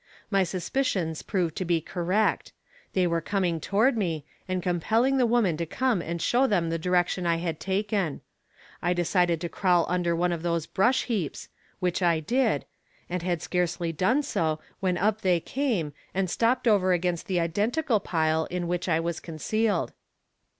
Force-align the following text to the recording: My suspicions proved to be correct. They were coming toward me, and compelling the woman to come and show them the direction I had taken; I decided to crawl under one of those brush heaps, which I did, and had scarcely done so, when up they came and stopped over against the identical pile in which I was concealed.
My 0.31 0.41
suspicions 0.43 1.21
proved 1.21 1.55
to 1.57 1.63
be 1.63 1.79
correct. 1.79 2.53
They 2.93 3.05
were 3.05 3.21
coming 3.21 3.59
toward 3.61 3.95
me, 3.95 4.25
and 4.47 4.63
compelling 4.63 5.17
the 5.17 5.27
woman 5.27 5.57
to 5.57 5.65
come 5.67 6.01
and 6.01 6.19
show 6.19 6.47
them 6.47 6.71
the 6.71 6.79
direction 6.79 7.27
I 7.27 7.35
had 7.35 7.59
taken; 7.59 8.21
I 8.81 8.93
decided 8.93 9.39
to 9.41 9.47
crawl 9.47 9.85
under 9.87 10.15
one 10.15 10.31
of 10.31 10.41
those 10.41 10.65
brush 10.65 11.03
heaps, 11.03 11.49
which 11.79 12.01
I 12.01 12.19
did, 12.19 12.65
and 13.11 13.21
had 13.21 13.43
scarcely 13.43 13.91
done 13.93 14.23
so, 14.23 14.59
when 14.79 14.97
up 14.97 15.21
they 15.21 15.39
came 15.39 15.93
and 16.15 16.31
stopped 16.31 16.67
over 16.67 16.93
against 16.93 17.27
the 17.27 17.39
identical 17.39 17.99
pile 17.99 18.45
in 18.45 18.67
which 18.67 18.89
I 18.89 18.99
was 18.99 19.19
concealed. 19.19 19.93